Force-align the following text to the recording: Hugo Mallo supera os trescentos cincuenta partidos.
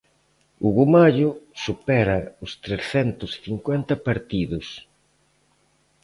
Hugo 0.61 0.83
Mallo 0.93 1.29
supera 1.63 2.17
os 2.45 2.51
trescentos 2.65 3.31
cincuenta 3.45 3.93
partidos. 4.07 4.67